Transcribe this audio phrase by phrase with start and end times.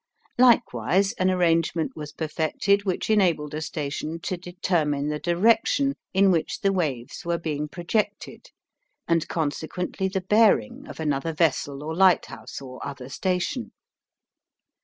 [0.39, 6.61] Likewise an arrangement was perfected which enabled a station to determine the direction in which
[6.61, 8.47] the waves were being projected
[9.07, 13.73] and consequently the bearing of another vessel or lighthouse or other station.